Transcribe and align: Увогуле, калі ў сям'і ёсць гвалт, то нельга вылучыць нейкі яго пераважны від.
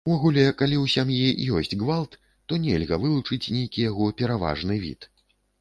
Увогуле, 0.09 0.43
калі 0.61 0.77
ў 0.83 0.85
сям'і 0.93 1.49
ёсць 1.59 1.75
гвалт, 1.83 2.17
то 2.47 2.59
нельга 2.65 3.01
вылучыць 3.05 3.51
нейкі 3.59 3.87
яго 3.91 4.09
пераважны 4.23 4.83
від. 4.89 5.11